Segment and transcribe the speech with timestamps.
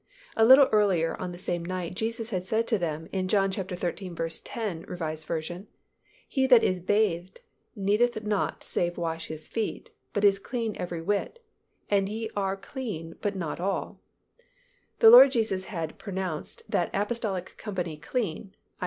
[0.35, 3.65] A little earlier on the same night Jesus had said to them in John xiii.
[3.67, 4.95] 10, R.
[4.95, 5.67] V.,
[6.27, 7.41] "He that is bathed
[7.75, 11.45] needeth not save to wash his feet, but is clean every whit:
[11.87, 14.01] and ye are clean but not all."
[14.97, 18.55] The Lord Jesus had pronounced that apostolic company clean—_i.